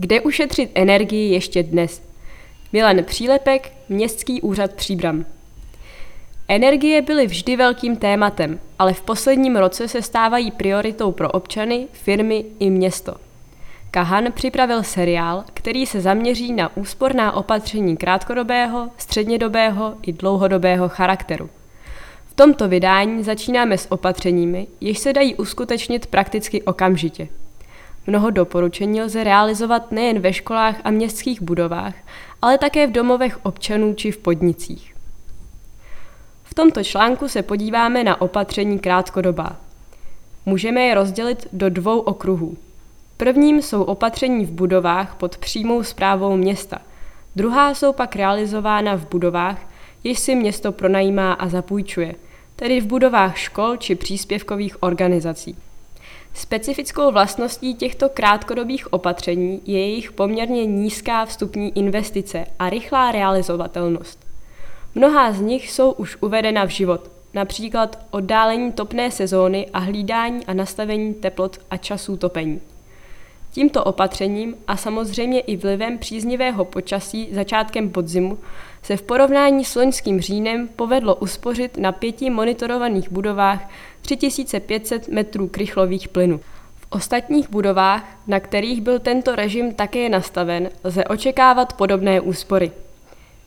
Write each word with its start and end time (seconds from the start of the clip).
Kde 0.00 0.20
ušetřit 0.20 0.70
energii 0.74 1.32
ještě 1.32 1.62
dnes? 1.62 2.02
Milan 2.72 3.04
Přílepek, 3.04 3.72
Městský 3.88 4.40
úřad 4.42 4.74
Příbram. 4.74 5.24
Energie 6.48 7.02
byly 7.02 7.26
vždy 7.26 7.56
velkým 7.56 7.96
tématem, 7.96 8.60
ale 8.78 8.92
v 8.92 9.02
posledním 9.02 9.56
roce 9.56 9.88
se 9.88 10.02
stávají 10.02 10.50
prioritou 10.50 11.12
pro 11.12 11.30
občany, 11.30 11.88
firmy 11.92 12.44
i 12.58 12.70
město. 12.70 13.14
Kahan 13.90 14.32
připravil 14.32 14.82
seriál, 14.82 15.44
který 15.54 15.86
se 15.86 16.00
zaměří 16.00 16.52
na 16.52 16.76
úsporná 16.76 17.32
opatření 17.32 17.96
krátkodobého, 17.96 18.90
střednědobého 18.98 19.94
i 20.02 20.12
dlouhodobého 20.12 20.88
charakteru. 20.88 21.50
V 22.26 22.34
tomto 22.34 22.68
vydání 22.68 23.24
začínáme 23.24 23.78
s 23.78 23.92
opatřeními, 23.92 24.66
jež 24.80 24.98
se 24.98 25.12
dají 25.12 25.34
uskutečnit 25.34 26.06
prakticky 26.06 26.62
okamžitě. 26.62 27.28
Mnoho 28.08 28.30
doporučení 28.30 29.02
lze 29.02 29.24
realizovat 29.24 29.92
nejen 29.92 30.20
ve 30.20 30.32
školách 30.32 30.76
a 30.84 30.90
městských 30.90 31.42
budovách, 31.42 31.94
ale 32.42 32.58
také 32.58 32.86
v 32.86 32.92
domovech 32.92 33.38
občanů 33.42 33.94
či 33.94 34.10
v 34.10 34.18
podnicích. 34.18 34.94
V 36.44 36.54
tomto 36.54 36.84
článku 36.84 37.28
se 37.28 37.42
podíváme 37.42 38.04
na 38.04 38.20
opatření 38.20 38.78
krátkodobá. 38.78 39.56
Můžeme 40.46 40.80
je 40.80 40.94
rozdělit 40.94 41.48
do 41.52 41.70
dvou 41.70 41.98
okruhů. 41.98 42.56
Prvním 43.16 43.62
jsou 43.62 43.82
opatření 43.82 44.46
v 44.46 44.50
budovách 44.50 45.14
pod 45.14 45.38
přímou 45.38 45.82
zprávou 45.82 46.36
města. 46.36 46.78
Druhá 47.36 47.74
jsou 47.74 47.92
pak 47.92 48.16
realizována 48.16 48.96
v 48.96 49.08
budovách, 49.08 49.58
jež 50.04 50.18
si 50.18 50.34
město 50.34 50.72
pronajímá 50.72 51.32
a 51.32 51.48
zapůjčuje, 51.48 52.14
tedy 52.56 52.80
v 52.80 52.86
budovách 52.86 53.38
škol 53.38 53.76
či 53.76 53.94
příspěvkových 53.94 54.82
organizací. 54.82 55.56
Specifickou 56.38 57.12
vlastností 57.12 57.74
těchto 57.74 58.08
krátkodobých 58.08 58.92
opatření 58.92 59.60
je 59.64 59.78
jejich 59.78 60.12
poměrně 60.12 60.66
nízká 60.66 61.24
vstupní 61.26 61.78
investice 61.78 62.44
a 62.58 62.70
rychlá 62.70 63.12
realizovatelnost. 63.12 64.26
Mnohá 64.94 65.32
z 65.32 65.40
nich 65.40 65.70
jsou 65.70 65.90
už 65.92 66.16
uvedena 66.20 66.64
v 66.64 66.68
život, 66.68 67.10
například 67.34 68.06
oddálení 68.10 68.72
topné 68.72 69.10
sezóny 69.10 69.66
a 69.72 69.78
hlídání 69.78 70.46
a 70.46 70.52
nastavení 70.52 71.14
teplot 71.14 71.58
a 71.70 71.76
časů 71.76 72.16
topení. 72.16 72.60
Tímto 73.50 73.84
opatřením 73.84 74.54
a 74.66 74.76
samozřejmě 74.76 75.40
i 75.40 75.56
vlivem 75.56 75.98
příznivého 75.98 76.64
počasí 76.64 77.28
začátkem 77.32 77.90
podzimu 77.90 78.38
se 78.88 78.96
v 78.96 79.02
porovnání 79.02 79.64
s 79.64 79.74
loňským 79.74 80.20
říjnem 80.20 80.68
povedlo 80.68 81.14
uspořit 81.14 81.76
na 81.76 81.92
pěti 81.92 82.30
monitorovaných 82.30 83.12
budovách 83.12 83.70
3500 84.00 85.08
metrů 85.08 85.48
krychlových 85.48 86.08
plynů. 86.08 86.40
V 86.76 86.86
ostatních 86.90 87.50
budovách, 87.50 88.04
na 88.26 88.40
kterých 88.40 88.80
byl 88.80 88.98
tento 88.98 89.36
režim 89.36 89.74
také 89.74 90.08
nastaven, 90.08 90.70
lze 90.84 91.04
očekávat 91.04 91.72
podobné 91.72 92.20
úspory. 92.20 92.72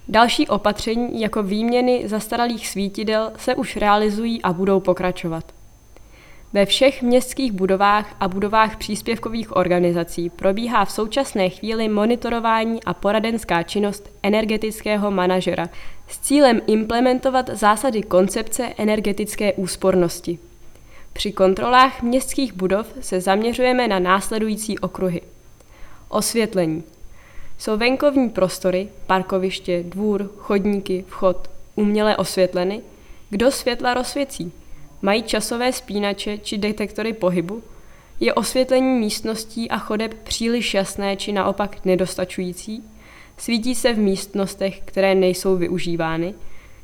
Další 0.08 0.48
opatření 0.48 1.22
jako 1.22 1.44
výměny 1.44 2.04
zastaralých 2.06 2.68
svítidel 2.68 3.32
se 3.38 3.56
už 3.56 3.78
realizují 3.78 4.42
a 4.42 4.54
budou 4.54 4.80
pokračovat. 4.80 5.44
Ve 6.54 6.66
všech 6.66 7.02
městských 7.02 7.52
budovách 7.52 8.16
a 8.20 8.28
budovách 8.28 8.78
příspěvkových 8.78 9.56
organizací 9.56 10.30
probíhá 10.30 10.86
v 10.86 10.92
současné 10.92 11.50
chvíli 11.50 11.90
monitorování 11.90 12.84
a 12.84 12.94
poradenská 12.94 13.64
činnost 13.64 14.10
energetického 14.24 15.12
manažera 15.12 15.70
s 16.08 16.20
cílem 16.20 16.62
implementovat 16.68 17.50
zásady 17.50 18.02
koncepce 18.02 18.74
energetické 18.78 19.54
úspornosti. 19.54 20.40
Při 21.14 21.32
kontrolách 21.32 22.02
městských 22.02 22.54
budov 22.54 22.88
se 23.02 23.22
zaměřujeme 23.22 23.88
na 23.88 24.00
následující 24.00 24.80
okruhy. 24.80 25.22
Osvětlení. 26.10 26.84
Jsou 27.58 27.78
venkovní 27.78 28.30
prostory, 28.30 28.90
parkoviště, 29.08 29.84
dvůr, 29.84 30.32
chodníky, 30.38 31.06
vchod 31.08 31.50
uměle 31.76 32.18
osvětleny? 32.18 32.82
Kdo 33.30 33.52
světla 33.52 33.94
rozsvěcí? 33.94 34.52
Mají 35.02 35.24
časové 35.24 35.74
spínače 35.74 36.38
či 36.38 36.58
detektory 36.58 37.14
pohybu? 37.14 37.64
Je 38.20 38.34
osvětlení 38.34 39.00
místností 39.00 39.70
a 39.70 39.78
chodeb 39.78 40.14
příliš 40.24 40.74
jasné 40.74 41.16
či 41.16 41.32
naopak 41.32 41.86
nedostačující? 41.86 42.84
Svítí 43.38 43.76
se 43.76 43.94
v 43.94 43.98
místnostech, 43.98 44.80
které 44.86 45.16
nejsou 45.16 45.58
využívány? 45.58 46.34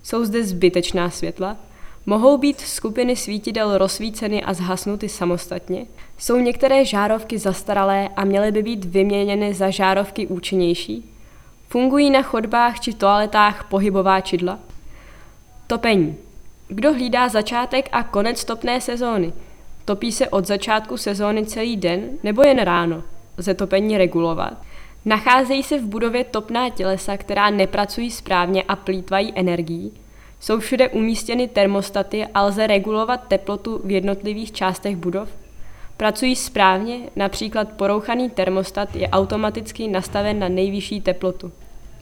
Jsou 0.04 0.26
zde 0.26 0.44
zbytečná 0.44 1.10
světla? 1.10 1.58
Mohou 2.06 2.38
být 2.38 2.60
skupiny 2.60 3.16
svítidel 3.16 3.78
rozsvíceny 3.78 4.44
a 4.44 4.54
zhasnuty 4.54 5.10
samostatně? 5.10 5.86
Jsou 6.18 6.38
některé 6.38 6.86
žárovky 6.86 7.38
zastaralé 7.38 8.10
a 8.16 8.26
měly 8.26 8.52
by 8.52 8.64
být 8.64 8.86
vyměněny 8.86 9.54
za 9.54 9.70
žárovky 9.70 10.28
účinnější? 10.28 11.14
Fungují 11.70 12.10
na 12.10 12.22
chodbách 12.22 12.80
či 12.80 12.94
toaletách 12.94 13.68
pohybová 13.70 14.22
čidla? 14.22 14.60
Topení. 15.68 16.27
Kdo 16.68 16.94
hlídá 16.94 17.30
začátek 17.30 17.90
a 17.92 18.04
konec 18.04 18.46
topné 18.46 18.82
sezóny? 18.82 19.34
Topí 19.86 20.12
se 20.12 20.30
od 20.30 20.46
začátku 20.46 20.98
sezóny 20.98 21.46
celý 21.46 21.78
den 21.78 22.10
nebo 22.24 22.44
jen 22.44 22.60
ráno? 22.60 23.04
Lze 23.38 23.54
topení 23.54 23.98
regulovat? 23.98 24.54
Nacházejí 25.06 25.64
se 25.64 25.80
v 25.80 25.86
budově 25.86 26.24
topná 26.24 26.70
tělesa, 26.70 27.18
která 27.18 27.50
nepracují 27.50 28.12
správně 28.12 28.64
a 28.64 28.76
plítvají 28.76 29.34
energií? 29.36 29.92
Jsou 30.40 30.60
všude 30.60 30.90
umístěny 30.90 31.48
termostaty 31.48 32.26
a 32.34 32.44
lze 32.44 32.68
regulovat 32.68 33.28
teplotu 33.28 33.82
v 33.84 33.92
jednotlivých 33.92 34.52
částech 34.52 34.96
budov? 34.96 35.30
Pracují 35.98 36.36
správně, 36.36 37.00
například 37.16 37.72
porouchaný 37.72 38.30
termostat 38.30 38.96
je 38.96 39.10
automaticky 39.10 39.88
nastaven 39.88 40.40
na 40.40 40.50
nejvyšší 40.50 41.02
teplotu. 41.02 41.52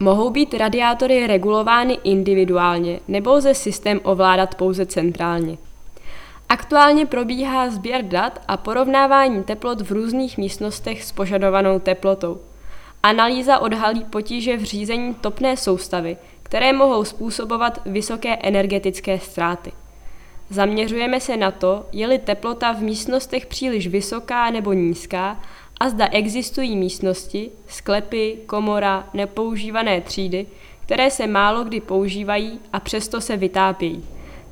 Mohou 0.00 0.30
být 0.30 0.54
radiátory 0.54 1.26
regulovány 1.26 1.98
individuálně 2.04 3.00
nebo 3.08 3.32
lze 3.32 3.54
systém 3.54 4.00
ovládat 4.02 4.54
pouze 4.54 4.86
centrálně. 4.86 5.58
Aktuálně 6.48 7.06
probíhá 7.06 7.70
sběr 7.70 8.02
dat 8.02 8.40
a 8.48 8.56
porovnávání 8.56 9.44
teplot 9.44 9.80
v 9.80 9.90
různých 9.90 10.38
místnostech 10.38 11.04
s 11.04 11.12
požadovanou 11.12 11.78
teplotou. 11.78 12.40
Analýza 13.02 13.58
odhalí 13.58 14.04
potíže 14.04 14.56
v 14.56 14.62
řízení 14.62 15.14
topné 15.14 15.56
soustavy, 15.56 16.16
které 16.42 16.72
mohou 16.72 17.04
způsobovat 17.04 17.80
vysoké 17.86 18.36
energetické 18.36 19.18
ztráty. 19.18 19.72
Zaměřujeme 20.50 21.20
se 21.20 21.36
na 21.36 21.50
to, 21.50 21.86
je-li 21.92 22.18
teplota 22.18 22.72
v 22.72 22.82
místnostech 22.82 23.46
příliš 23.46 23.86
vysoká 23.86 24.50
nebo 24.50 24.72
nízká 24.72 25.40
a 25.80 25.88
zda 25.88 26.08
existují 26.12 26.76
místnosti, 26.76 27.50
sklepy, 27.68 28.38
komora, 28.46 29.08
nepoužívané 29.14 30.00
třídy, 30.00 30.46
které 30.80 31.10
se 31.10 31.26
málo 31.26 31.64
kdy 31.64 31.80
používají 31.80 32.60
a 32.72 32.80
přesto 32.80 33.20
se 33.20 33.36
vytápějí. 33.36 34.04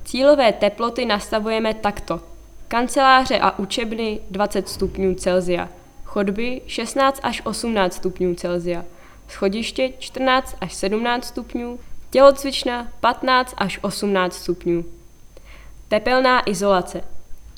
Cílové 0.04 0.52
teploty 0.52 1.04
nastavujeme 1.04 1.74
takto. 1.74 2.20
Kanceláře 2.68 3.38
a 3.38 3.58
učebny 3.58 4.20
20 4.30 4.68
stupňů 4.68 5.14
Celzia, 5.14 5.68
chodby 6.04 6.60
16 6.66 7.20
až 7.22 7.42
18 7.44 7.94
stupňů 7.94 8.34
Celzia, 8.34 8.84
schodiště 9.28 9.92
14 9.98 10.56
až 10.60 10.74
17 10.74 11.24
stupňů, 11.24 11.78
tělocvična 12.10 12.88
15 13.00 13.54
až 13.56 13.78
18 13.82 14.34
stupňů. 14.34 14.84
Tepelná 15.88 16.50
izolace. 16.50 17.04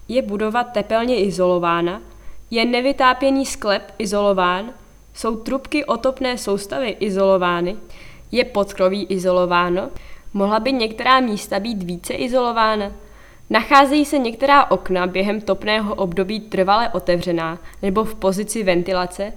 Je 0.09 0.23
budova 0.23 0.65
tepelně 0.65 1.21
izolována, 1.21 2.01
je 2.51 2.65
nevytápěný 2.65 3.47
sklep 3.47 3.93
izolován, 3.99 4.73
jsou 5.15 5.37
trubky 5.37 5.85
otopné 5.85 6.39
soustavy 6.39 6.89
izolovány, 7.01 7.77
je 8.33 8.45
podkroví 8.45 9.05
izolováno, 9.05 9.89
mohla 10.35 10.61
by 10.61 10.73
některá 10.73 11.21
místa 11.21 11.61
být 11.61 11.83
více 11.83 12.15
izolována, 12.15 12.93
Nacházejí 13.51 14.05
se 14.05 14.19
některá 14.19 14.71
okna 14.71 15.07
během 15.07 15.41
topného 15.41 15.95
období 15.95 16.41
trvale 16.41 16.89
otevřená 16.89 17.59
nebo 17.83 18.05
v 18.05 18.15
pozici 18.15 18.63
ventilace, 18.63 19.33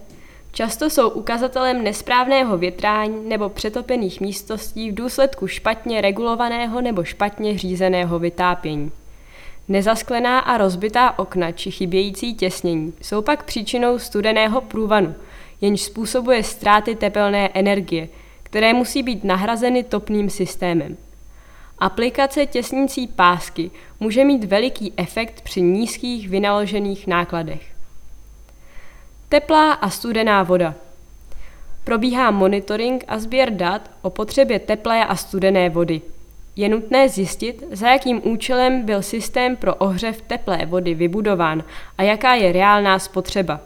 Často 0.51 0.89
jsou 0.89 1.09
ukazatelem 1.09 1.83
nesprávného 1.83 2.57
větrání 2.57 3.29
nebo 3.29 3.49
přetopených 3.49 4.21
místností 4.21 4.91
v 4.91 4.95
důsledku 4.95 5.47
špatně 5.47 6.01
regulovaného 6.01 6.81
nebo 6.81 7.03
špatně 7.03 7.57
řízeného 7.57 8.19
vytápění. 8.19 8.91
Nezasklená 9.69 10.39
a 10.39 10.57
rozbitá 10.57 11.19
okna 11.19 11.51
či 11.51 11.71
chybějící 11.71 12.35
těsnění 12.35 12.93
jsou 13.01 13.21
pak 13.21 13.43
příčinou 13.43 13.99
studeného 13.99 14.61
průvanu, 14.61 15.15
jenž 15.61 15.81
způsobuje 15.81 16.43
ztráty 16.43 16.95
tepelné 16.95 17.49
energie, 17.53 18.09
které 18.43 18.73
musí 18.73 19.03
být 19.03 19.23
nahrazeny 19.23 19.83
topným 19.83 20.29
systémem. 20.29 20.97
Aplikace 21.79 22.45
těsnící 22.45 23.07
pásky 23.07 23.71
může 23.99 24.25
mít 24.25 24.43
veliký 24.43 24.93
efekt 24.97 25.41
při 25.41 25.61
nízkých 25.61 26.29
vynaložených 26.29 27.07
nákladech. 27.07 27.61
Teplá 29.29 29.71
a 29.71 29.89
studená 29.89 30.43
voda. 30.43 30.75
Probíhá 31.83 32.31
monitoring 32.31 33.03
a 33.07 33.19
sběr 33.19 33.49
dat 33.49 33.91
o 34.01 34.09
potřebě 34.09 34.59
teplé 34.59 35.05
a 35.05 35.15
studené 35.15 35.69
vody. 35.69 36.01
Je 36.59 36.69
nutné 36.69 37.09
zjistit, 37.09 37.63
za 37.71 37.89
jakým 37.89 38.21
účelem 38.27 38.85
byl 38.85 39.01
systém 39.01 39.55
pro 39.55 39.75
ohřev 39.75 40.21
teplé 40.21 40.65
vody 40.65 40.93
vybudován 40.93 41.63
a 41.97 42.03
jaká 42.03 42.33
je 42.33 42.51
reálná 42.51 42.99
spotřeba. 42.99 43.59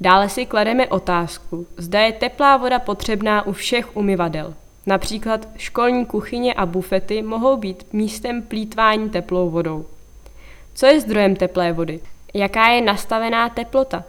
Dále 0.00 0.28
si 0.28 0.46
klademe 0.46 0.88
otázku, 0.88 1.66
zda 1.76 2.00
je 2.00 2.12
teplá 2.12 2.56
voda 2.56 2.78
potřebná 2.78 3.46
u 3.46 3.52
všech 3.52 3.96
umyvadel. 3.96 4.54
Například 4.86 5.48
školní 5.56 6.06
kuchyně 6.06 6.54
a 6.54 6.66
bufety 6.66 7.22
mohou 7.22 7.56
být 7.56 7.86
místem 7.92 8.42
plítvání 8.42 9.10
teplou 9.10 9.50
vodou. 9.50 9.86
Co 10.74 10.86
je 10.86 11.00
zdrojem 11.00 11.36
teplé 11.36 11.72
vody? 11.72 12.00
Jaká 12.34 12.68
je 12.68 12.80
nastavená 12.80 13.48
teplota? 13.48 14.04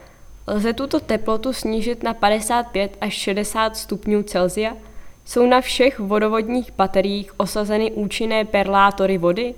Lze 0.48 0.74
tuto 0.74 1.00
teplotu 1.00 1.54
snížit 1.54 2.04
na 2.04 2.14
55 2.14 2.98
až 3.02 3.14
60 3.14 3.78
stupňů 3.78 4.24
Celsia? 4.24 4.74
Jsou 5.26 5.46
na 5.46 5.62
všech 5.62 6.00
vodovodních 6.00 6.72
bateriích 6.72 7.40
osazeny 7.40 7.92
účinné 7.92 8.46
perlátory 8.46 9.18
vody? 9.18 9.56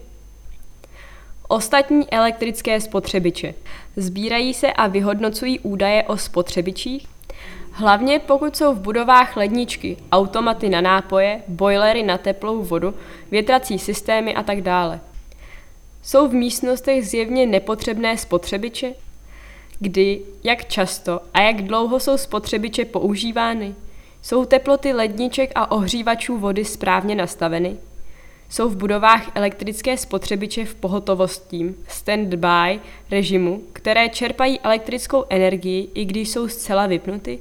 Ostatní 1.48 2.10
elektrické 2.10 2.82
spotřebiče. 2.82 3.54
Sbírají 3.96 4.54
se 4.54 4.74
a 4.74 4.88
vyhodnocují 4.88 5.60
údaje 5.60 6.04
o 6.04 6.18
spotřebičích? 6.18 7.08
Hlavně 7.72 8.20
pokud 8.20 8.56
jsou 8.56 8.74
v 8.74 8.80
budovách 8.80 9.38
ledničky, 9.38 9.98
automaty 10.12 10.70
na 10.70 10.82
nápoje, 10.82 11.42
bojlery 11.48 12.04
na 12.04 12.18
teplou 12.18 12.64
vodu, 12.64 12.94
větrací 13.32 13.80
systémy 13.80 14.36
a 14.36 14.44
tak 14.44 14.62
dále. 14.62 15.00
Jsou 16.02 16.28
v 16.28 16.34
místnostech 16.34 17.08
zjevně 17.08 17.46
nepotřebné 17.46 18.18
spotřebiče? 18.18 18.94
Kdy, 19.80 20.22
jak 20.44 20.66
často 20.66 21.22
a 21.34 21.42
jak 21.42 21.62
dlouho 21.62 22.00
jsou 22.00 22.18
spotřebiče 22.18 22.86
používány? 22.86 23.76
Jsou 24.24 24.46
teploty 24.46 24.94
ledniček 24.94 25.52
a 25.56 25.72
ohřívačů 25.72 26.38
vody 26.38 26.66
správně 26.66 27.16
nastaveny? 27.16 27.78
Jsou 28.50 28.70
v 28.70 28.76
budovách 28.76 29.32
elektrické 29.36 29.98
spotřebiče 29.98 30.66
v 30.66 30.76
pohotovostním 30.76 31.76
stand-by 31.88 32.80
režimu, 33.12 33.64
které 33.74 34.10
čerpají 34.10 34.60
elektrickou 34.60 35.26
energii, 35.30 35.90
i 35.94 36.06
když 36.06 36.30
jsou 36.30 36.48
zcela 36.48 36.88
vypnuty? 36.88 37.40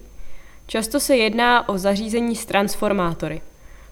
Často 0.67 1.01
se 1.01 1.17
jedná 1.17 1.69
o 1.69 1.79
zařízení 1.79 2.37
s 2.37 2.47
transformátory. 2.47 3.41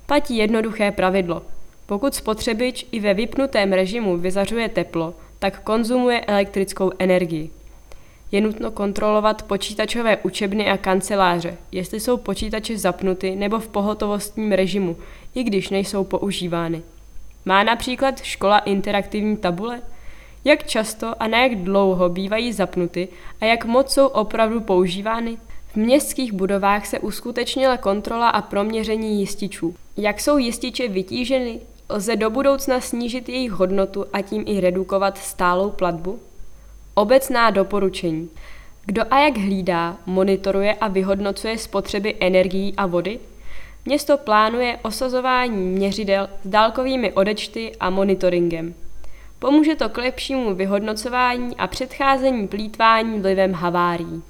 Platí 0.07 0.37
jednoduché 0.37 0.91
pravidlo. 0.91 1.43
Pokud 1.87 2.15
spotřebič 2.15 2.87
i 2.93 3.01
ve 3.01 3.15
vypnutém 3.15 3.73
režimu 3.73 4.17
vyzařuje 4.17 4.69
teplo, 4.69 5.15
tak 5.39 5.63
konzumuje 5.63 6.21
elektrickou 6.21 6.91
energii. 6.99 7.51
Je 8.33 8.41
nutno 8.41 8.71
kontrolovat 8.71 9.43
počítačové 9.43 10.17
učebny 10.17 10.71
a 10.71 10.77
kanceláře, 10.77 11.57
jestli 11.73 12.01
jsou 12.01 12.17
počítače 12.17 12.79
zapnuty 12.79 13.37
nebo 13.37 13.59
v 13.59 13.69
pohotovostním 13.69 14.53
režimu, 14.53 14.97
i 15.35 15.43
když 15.43 15.71
nejsou 15.71 16.05
používány. 16.05 16.83
Má 17.45 17.63
například 17.63 18.23
škola 18.23 18.59
interaktivní 18.59 19.37
tabule? 19.37 19.81
Jak 20.45 20.67
často 20.67 21.23
a 21.23 21.27
na 21.27 21.39
jak 21.39 21.55
dlouho 21.55 22.09
bývají 22.09 22.53
zapnuty 22.53 23.09
a 23.41 23.45
jak 23.45 23.65
moc 23.65 23.93
jsou 23.93 24.07
opravdu 24.07 24.61
používány? 24.61 25.39
V 25.73 25.77
městských 25.77 26.33
budovách 26.33 26.87
se 26.87 26.99
uskutečnila 26.99 27.77
kontrola 27.77 28.29
a 28.29 28.43
proměření 28.43 29.21
jističů. 29.21 29.75
Jak 29.97 30.21
jsou 30.21 30.39
jističe 30.39 30.89
vytíženy? 30.89 31.61
Lze 31.89 32.17
do 32.17 32.31
budoucna 32.31 32.81
snížit 32.81 33.29
jejich 33.29 33.53
hodnotu 33.53 34.05
a 34.13 34.23
tím 34.23 34.45
i 34.47 34.61
redukovat 34.61 35.19
stálou 35.19 35.71
platbu? 35.71 36.19
Obecná 37.01 37.51
doporučení. 37.51 38.31
Kdo 38.87 39.03
a 39.11 39.19
jak 39.19 39.37
hlídá, 39.37 39.97
monitoruje 40.07 40.75
a 40.75 40.89
vyhodnocuje 40.89 41.59
spotřeby 41.59 42.17
energií 42.21 42.75
a 42.77 42.87
vody? 42.87 43.19
Město 43.85 44.19
plánuje 44.19 44.79
osazování 44.83 45.57
měřidel 45.57 46.29
s 46.45 46.49
dálkovými 46.49 47.13
odečty 47.13 47.73
a 47.81 47.91
monitoringem. 47.91 48.75
Pomůže 49.39 49.77
to 49.77 49.89
k 49.89 49.97
lepšímu 49.97 50.55
vyhodnocování 50.55 51.57
a 51.57 51.67
předcházení 51.67 52.49
plítvání 52.49 53.21
vlivem 53.21 53.53
havárií. 53.53 54.23